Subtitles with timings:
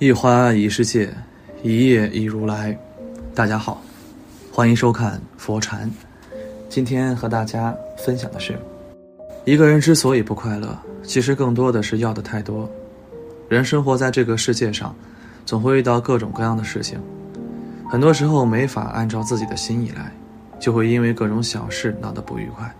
[0.00, 1.12] 一花一世界，
[1.62, 2.74] 一叶一如来。
[3.34, 3.82] 大家好，
[4.50, 5.90] 欢迎收看佛禅。
[6.70, 8.58] 今天和大家分享的是，
[9.44, 12.66] 一个人之所以不快乐，其实更多的是要的太多。
[13.46, 14.96] 人生活在这个世界上，
[15.44, 16.98] 总会遇到各种各样的事情，
[17.90, 20.10] 很多时候没法按照自己的心意来，
[20.58, 22.74] 就会因为各种小事闹得不愉快。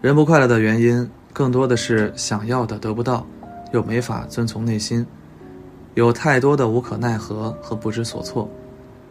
[0.00, 3.26] 人不快乐的原因，更多的是想要的得不到，
[3.72, 5.04] 又没法遵从内心。
[5.98, 8.48] 有太多的无可奈何和不知所措，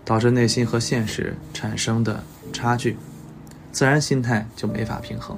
[0.06, 2.24] 导致内心和现实产生的
[2.54, 2.96] 差距，
[3.74, 5.36] 自然心态就没法平衡，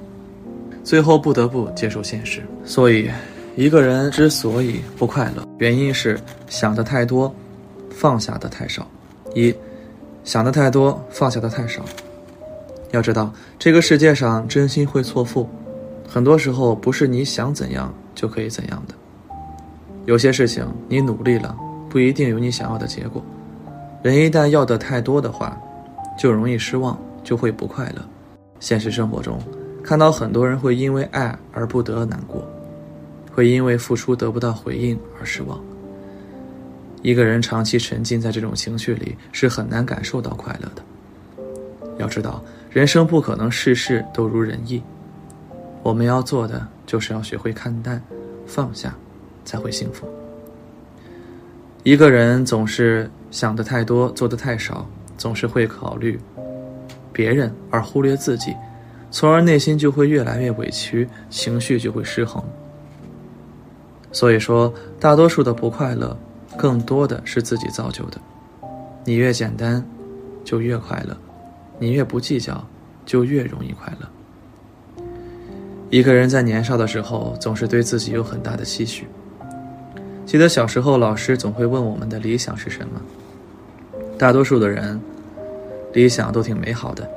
[0.84, 2.40] 最后不得不接受现实。
[2.64, 3.10] 所以，
[3.56, 7.34] 一个人之所以不快乐，原因是想的太多，
[7.90, 8.86] 放下的太少。
[9.34, 9.52] 一，
[10.22, 11.84] 想的太多，放下的太少。
[12.92, 15.48] 要知道，这个世界上真心会错付，
[16.08, 18.94] 很多时候不是你想怎样就可以怎样的。
[20.10, 21.56] 有些事情你努力了，
[21.88, 23.24] 不一定有你想要的结果。
[24.02, 25.56] 人一旦要的太多的话，
[26.18, 28.02] 就容易失望，就会不快乐。
[28.58, 29.38] 现实生活中，
[29.84, 32.44] 看到很多人会因为爱而不得难过，
[33.32, 35.60] 会因为付出得不到回应而失望。
[37.02, 40.82] 一个人长期沉浸在这种情绪里，是很难感受到快乐的。
[41.98, 44.82] 要知道，人生不可能事事都如人意，
[45.84, 48.02] 我们要做的就是要学会看淡、
[48.44, 48.92] 放下。
[49.50, 50.06] 才会幸福。
[51.82, 56.16] 一个人总是想的太多，做的太少，总是会考虑
[57.12, 58.54] 别人而忽略自己，
[59.10, 62.40] 从而内心就会越来越委屈，情绪就会失衡。
[64.12, 66.16] 所以说，大多数的不快乐，
[66.56, 68.20] 更多的是自己造就的。
[69.04, 69.84] 你越简单，
[70.44, 71.16] 就越快乐；
[71.80, 72.64] 你越不计较，
[73.04, 75.04] 就越容易快乐。
[75.88, 79.08] 一个人在年少的时候，总是对自己有很大的期许。
[80.26, 83.00] 记得小时候，老师总会问我们的理想是什么。
[84.16, 85.00] 大多数的人，
[85.92, 87.08] 理想都挺美好的，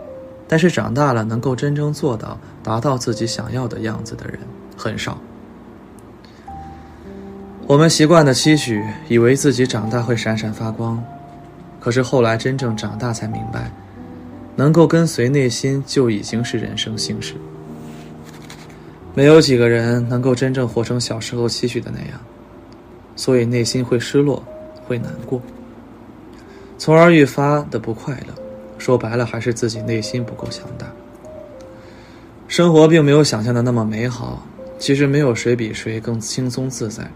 [0.47, 4.39] 但是长大了能够真正做到达到自己想要的样子的人
[4.75, 5.19] 很少。
[7.67, 11.03] 我们习惯的期许，以为自己长大会闪闪发光，
[11.79, 13.71] 可是后来真正长大才明白，
[14.55, 17.35] 能够跟随内心就已经是人生幸事。
[19.13, 22.19] 没有几个人能够真正活成小时候期许的那样。
[23.15, 24.43] 所以内心会失落，
[24.85, 25.41] 会难过，
[26.77, 28.33] 从而愈发的不快乐。
[28.77, 30.85] 说白了，还是自己内心不够强大。
[32.47, 34.45] 生活并没有想象的那么美好，
[34.77, 37.09] 其实没有谁比谁更轻松自在。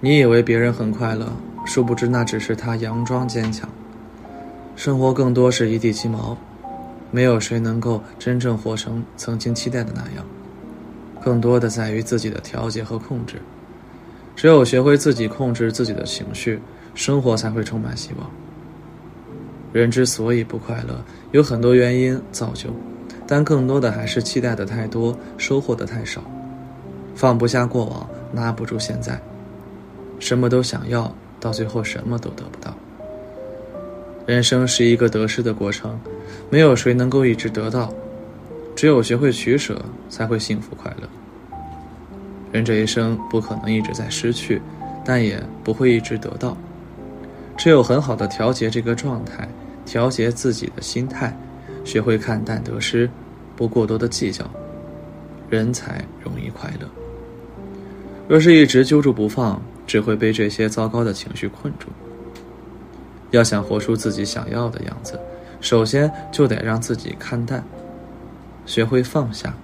[0.00, 1.30] 你以为别人很快乐，
[1.64, 3.68] 殊不知那只是他佯装坚强。
[4.74, 6.36] 生活更多是一地鸡毛，
[7.10, 10.26] 没有谁能够真正活成曾经期待的那样。
[11.22, 13.36] 更多的在于自己的调节和控制。
[14.40, 16.58] 只有学会自己控制自己的情绪，
[16.94, 18.30] 生活才会充满希望。
[19.70, 20.98] 人之所以不快乐，
[21.32, 22.70] 有很多原因造就，
[23.26, 26.22] 但更多的还是期待的太多，收获的太少。
[27.14, 29.20] 放不下过往，拿不住现在，
[30.18, 32.74] 什么都想要，到最后什么都得不到。
[34.24, 36.00] 人生是一个得失的过程，
[36.48, 37.92] 没有谁能够一直得到，
[38.74, 41.06] 只有学会取舍，才会幸福快乐。
[42.52, 44.60] 人这一生不可能一直在失去，
[45.04, 46.56] 但也不会一直得到。
[47.56, 49.48] 只有很好的调节这个状态，
[49.84, 51.36] 调节自己的心态，
[51.84, 53.08] 学会看淡得失，
[53.54, 54.44] 不过多的计较，
[55.48, 56.88] 人才容易快乐。
[58.28, 61.88] 若是一直揪住不放，只会被这些糟糕的情绪困住。
[63.30, 65.20] 要想活出自己想要的样子，
[65.60, 67.62] 首先就得让自己看淡，
[68.66, 69.54] 学会放下，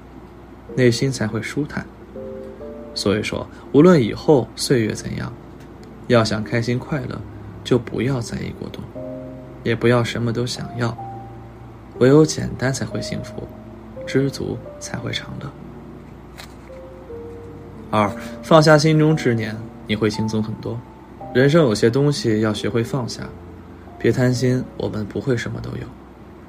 [0.76, 1.84] 内心才会舒坦。
[2.96, 5.32] 所以说，无论以后岁月怎样，
[6.08, 7.20] 要想开心快乐，
[7.62, 8.82] 就不要在意过多，
[9.62, 10.96] 也不要什么都想要，
[11.98, 13.46] 唯有简单才会幸福，
[14.06, 15.50] 知足才会长乐。
[17.91, 18.10] 二，
[18.42, 19.54] 放下心中执念，
[19.86, 20.80] 你会轻松很多。
[21.34, 23.28] 人生有些东西要学会放下，
[23.98, 25.86] 别贪心，我们不会什么都有；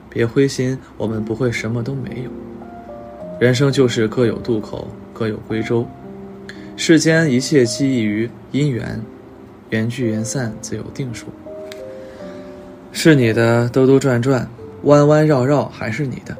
[0.09, 2.31] 别灰心，我们不会什么都没有。
[3.37, 5.85] 人生就是各有渡口，各有归舟。
[6.79, 9.01] 世间一切记忆于因缘，
[9.71, 11.25] 缘聚缘散自有定数。
[12.91, 14.47] 是你的兜兜转转，
[14.83, 16.37] 弯弯绕绕还是你的，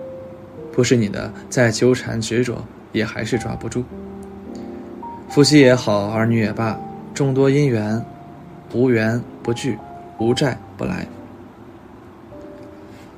[0.72, 3.84] 不是你的再纠缠执着也还是抓不住。
[5.28, 6.80] 夫妻也好，儿女也罢，
[7.16, 8.00] 众多因缘，
[8.74, 9.76] 无缘不聚，
[10.20, 11.08] 无债不来。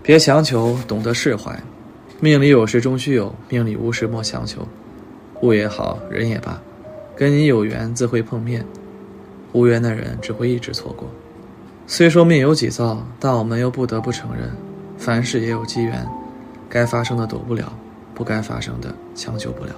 [0.02, 1.54] 别强求，懂得释怀。
[2.22, 4.66] 命里有时终须有，命里无时莫强求。
[5.42, 6.60] 物也好，人也罢。
[7.20, 8.66] 跟你有缘自会碰面，
[9.52, 11.06] 无缘的人只会一直错过。
[11.86, 14.50] 虽说命由己造，但我们又不得不承认，
[14.98, 16.08] 凡事也有机缘，
[16.70, 17.74] 该发生的躲不了，
[18.16, 19.72] 不该发生的强求不了。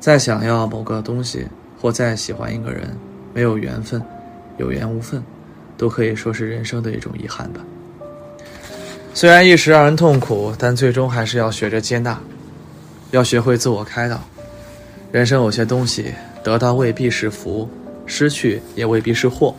[0.00, 1.46] 再想要某个东西，
[1.80, 2.90] 或再喜欢一个人，
[3.32, 4.02] 没有缘分，
[4.58, 5.22] 有缘无分，
[5.76, 7.60] 都可以说是人生的一种遗憾吧。
[9.14, 12.18] 虽然一时让人痛苦，但最终还是要学着接纳，
[13.12, 14.20] 要学会自我开导。
[15.12, 16.14] 人生有些东西，
[16.44, 17.68] 得到未必是福，
[18.06, 19.52] 失去也未必是祸。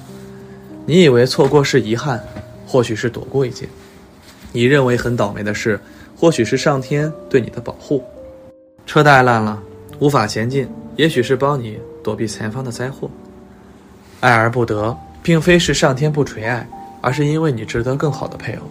[0.86, 2.24] 你以为错过是遗憾，
[2.65, 3.65] 或许是躲过一劫；
[4.53, 5.77] 你认为很倒霉的事，
[6.15, 8.01] 或许是上天对你的保护。
[8.86, 9.62] 车胎烂了，
[10.00, 10.65] 无法前进，
[10.95, 13.12] 也许是帮你躲避前方的灾祸。
[14.21, 16.65] 爱而不得，并非是上天不垂爱，
[17.01, 18.62] 而是因为你值得更好的配偶。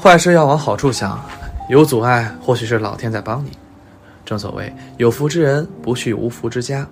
[0.00, 1.20] 坏事要往好处想，
[1.68, 3.50] 有阻碍或许是老天在帮你。
[4.26, 6.86] 正所谓有福之人不去无福之家，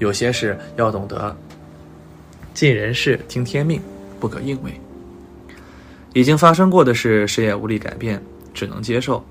[0.00, 1.34] 有些事要懂得
[2.52, 3.80] 尽人事听天命，
[4.18, 4.72] 不可硬为。
[6.12, 8.20] 已经发生过的事，谁也无力改变，
[8.52, 9.22] 只能接受；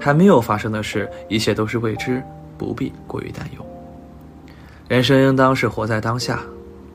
[0.00, 2.20] 还没有发生的事，一切都是未知，
[2.58, 3.64] 不必过于担忧。
[4.88, 6.42] 人生应当是活在当下，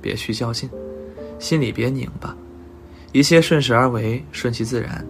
[0.02, 0.70] 别去较劲，
[1.40, 2.36] 心里别拧巴，
[3.12, 5.06] 一切顺势而为，顺其自然。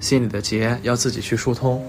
[0.00, 1.82] 心里的结要自己去疏通，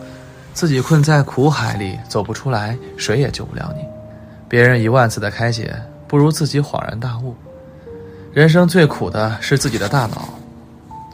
[0.53, 3.83] 自己困在苦海里走不出来，谁也救不了你。
[4.49, 5.73] 别人一万次的开解，
[6.07, 7.35] 不如自己恍然大悟。
[8.33, 10.29] 人生最苦的是自己的大脑，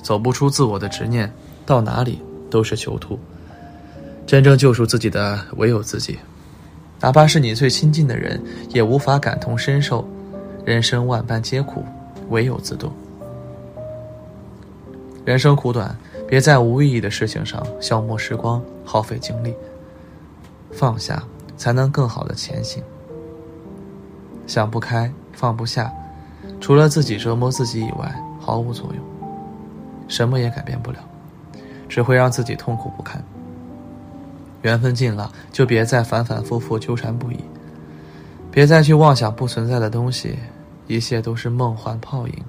[0.01, 1.31] 走不出自我的执念，
[1.65, 3.19] 到哪里都是囚徒。
[4.25, 6.17] 真正救赎自己的唯有自己，
[6.99, 10.07] 哪怕是你最亲近的人，也无法感同身受。
[10.65, 11.85] 人生万般皆苦，
[12.29, 12.91] 唯有自渡。
[15.23, 15.95] 人生苦短。
[16.27, 19.53] 别在无意义的事情上消磨时光、耗费精力。
[20.71, 21.23] 放下，
[21.55, 22.83] 才能更好的前行。
[24.47, 25.91] 想不开、放不下，
[26.59, 29.05] 除了自己折磨自己以外，毫无作用。
[30.07, 30.99] 什么也改变不了，
[31.87, 33.23] 只会让自己痛苦不堪。
[34.63, 37.39] 缘分尽了，就别再反反复复纠缠不已。
[38.51, 40.37] 别再去妄想不存在的东西，
[40.87, 42.43] 一切都是梦幻泡影。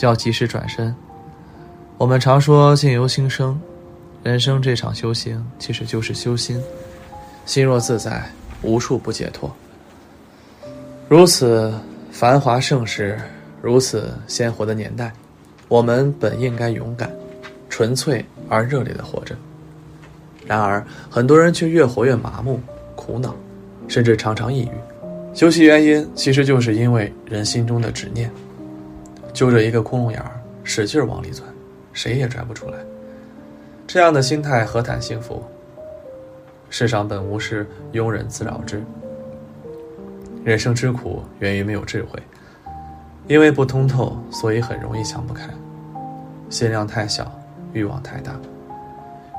[0.00, 0.94] 要及时转身。
[1.98, 3.58] 我们常说境由心生，
[4.22, 6.62] 人生这场修行其实就是修心。
[7.46, 9.50] 心若自在，无处不解脱。
[11.08, 11.72] 如此
[12.10, 13.18] 繁华盛世，
[13.62, 15.10] 如此鲜活的年代，
[15.68, 17.10] 我们本应该勇敢、
[17.70, 19.34] 纯粹而热烈的活着。
[20.46, 22.60] 然而，很多人却越活越麻木、
[22.94, 23.34] 苦恼，
[23.88, 25.32] 甚至常常抑郁。
[25.32, 28.30] 究其原因，其实就是因为人心中的执念，
[29.32, 30.30] 揪着一个窟窿眼儿，
[30.62, 31.48] 使劲往里钻。
[31.96, 32.76] 谁也拽不出来，
[33.86, 35.42] 这样的心态何谈幸福？
[36.68, 38.84] 世上本无事，庸人自扰之。
[40.44, 42.22] 人生之苦源于没有智慧，
[43.26, 45.48] 因为不通透，所以很容易想不开。
[46.50, 47.32] 心量太小，
[47.72, 48.38] 欲望太大，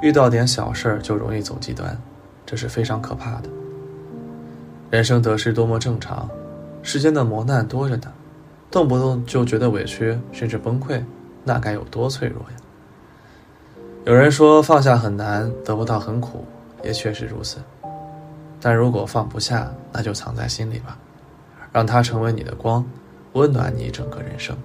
[0.01, 1.95] 遇到点小事儿就容易走极端，
[2.43, 3.49] 这是非常可怕的。
[4.89, 6.27] 人生得失多么正常，
[6.81, 8.11] 世间的磨难多着呢，
[8.71, 10.99] 动不动就觉得委屈，甚至崩溃。
[11.47, 12.57] 那该有多脆弱呀！
[14.03, 16.43] 有人说放下很难，得不到很苦，
[16.83, 17.59] 也确实如此。
[18.59, 20.97] 但如果放不下，那就藏在心里吧，
[21.71, 22.85] 让它成为你的光，
[23.31, 24.55] 温暖你整个人生。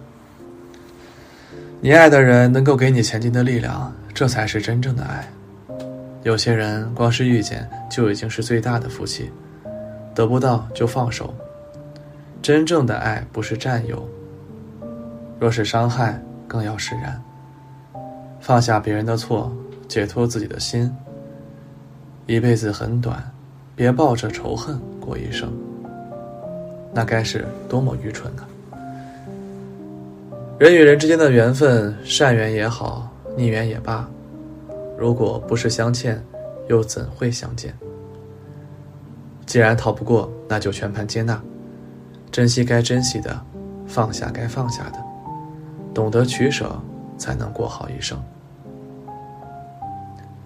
[1.81, 5.33] 你爱的人能够给你前进的力量，这才是真正的爱。
[6.25, 9.31] 有些人光是遇见就已经是最大的福气，
[10.17, 11.33] 得不到就放手。
[12.41, 14.09] 真正的爱不是占有，
[15.39, 16.21] 若是伤害。
[16.52, 17.18] 更要释然，
[18.38, 19.50] 放下别人的错，
[19.88, 20.94] 解脱自己的心。
[22.26, 23.25] 一辈子很短，
[23.75, 25.50] 别抱着仇恨过一生，
[26.92, 28.42] 那该是多么愚蠢呢？
[30.59, 34.06] 人与人之间的缘分，善缘也好，逆缘也罢，
[34.99, 36.23] 如果不是相欠，
[36.68, 37.75] 又怎会相见？
[39.47, 41.42] 既然逃不过，那就全盘接纳，
[42.30, 43.40] 珍惜该珍惜的，
[43.87, 45.12] 放下该放下的。
[45.95, 46.81] 懂得取舍，
[47.17, 48.21] 才能过好一生。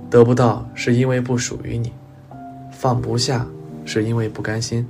[0.08, 1.92] 得不到是因为不属于你，
[2.70, 3.46] 放不下
[3.84, 4.86] 是因为不甘心。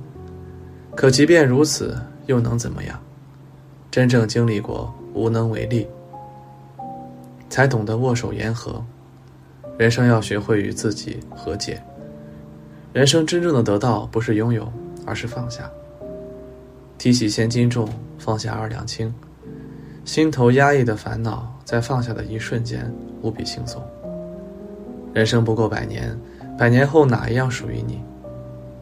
[0.95, 2.99] 可即便如此，又能怎么样？
[3.89, 5.87] 真正经历过，无能为力，
[7.49, 8.83] 才懂得握手言和。
[9.77, 11.81] 人生要学会与自己和解。
[12.93, 14.71] 人生真正的得到，不是拥有，
[15.05, 15.69] 而是放下。
[16.97, 17.87] 提起千斤重，
[18.17, 19.13] 放下二两轻。
[20.07, 22.89] 心头压抑的烦恼，在放下的一瞬间
[23.21, 23.83] 无比轻松。
[25.13, 26.17] 人生不过百年，
[26.57, 28.01] 百年后哪一样属于你，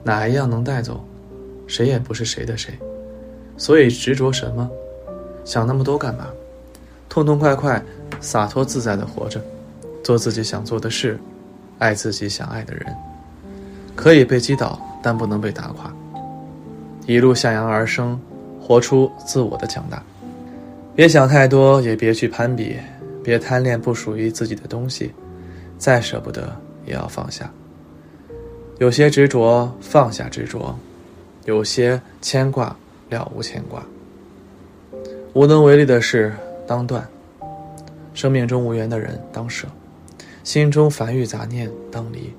[0.03, 1.03] 哪一样能带走，
[1.65, 2.77] 谁也不是谁的谁。
[3.57, 4.69] 所以执着什么？
[5.43, 6.27] 想那么多干嘛？
[7.09, 7.83] 痛痛快快、
[8.21, 9.41] 洒脱自在的活着，
[10.03, 11.19] 做自己想做的事，
[11.79, 12.85] 爱自己想爱的人。
[13.95, 15.91] 可以被击倒，但不能被打垮。
[17.07, 18.19] 一路向阳而生，
[18.61, 20.03] 活出自我的强大。
[20.95, 22.77] 别想太多，也别去攀比，
[23.21, 25.11] 别贪恋不属于自己的东西。
[25.77, 27.51] 再舍不得，也要放下。
[28.77, 30.73] 有些执着，放下执着；
[31.43, 32.73] 有些牵挂，
[33.09, 33.85] 了无牵挂。
[35.33, 36.33] 无能为力的事，
[36.65, 37.01] 当断；
[38.13, 39.67] 生命中无缘的人，当舍；
[40.45, 42.33] 心中烦欲杂念，当离。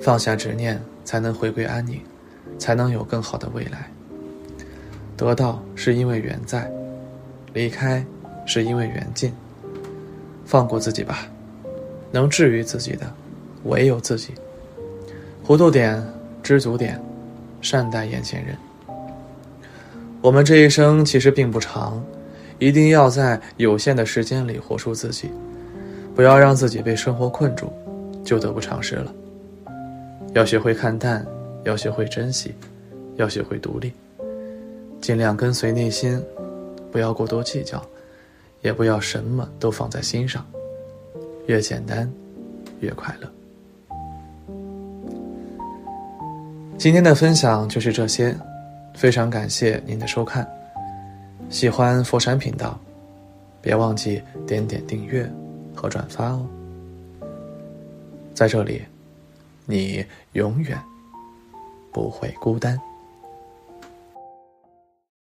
[0.00, 2.00] 放下执念，才能回归安宁，
[2.60, 3.90] 才能有更好的未来。
[5.16, 6.70] 得到是因为缘在，
[7.52, 8.04] 离开
[8.44, 9.32] 是因为缘尽。
[10.44, 11.26] 放过自己吧，
[12.12, 13.12] 能治愈自己的，
[13.64, 14.32] 唯有自己。
[15.42, 16.00] 糊涂点，
[16.42, 17.00] 知足点，
[17.60, 18.56] 善待眼前人。
[20.22, 22.00] 我们这一生其实并不长，
[22.58, 25.30] 一定要在有限的时间里活出自己，
[26.14, 27.72] 不要让自己被生活困住，
[28.24, 29.12] 就得不偿失了。
[30.32, 31.26] 要学会看淡，
[31.64, 32.54] 要学会珍惜，
[33.16, 33.92] 要学会独立，
[35.00, 36.22] 尽量跟随内心，
[36.96, 37.84] 不要过多计较，
[38.62, 40.42] 也不要什么都放在心上，
[41.46, 42.10] 越简单，
[42.80, 43.30] 越快乐。
[46.78, 48.34] 今天的分享就是这些，
[48.94, 50.50] 非常感谢您的收看。
[51.50, 52.80] 喜欢佛山频道，
[53.60, 55.30] 别忘记点点订阅
[55.74, 56.46] 和转发哦。
[58.32, 58.82] 在这里，
[59.66, 60.80] 你永远
[61.92, 62.80] 不会孤单。